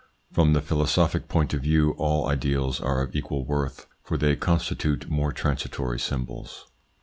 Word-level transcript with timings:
From 0.33 0.53
the 0.53 0.63
philosophic 0.63 1.27
point 1.27 1.53
of 1.53 1.61
view 1.61 1.91
all 1.91 2.27
ideals 2.27 2.79
are 2.81 3.03
of 3.03 3.13
equal 3.15 3.45
worth, 3.45 3.85
for 4.01 4.17
they 4.17 4.35
constitute 4.35 5.07
more 5.11 5.31
transitory 5.31 5.99
symbols. 5.99 6.65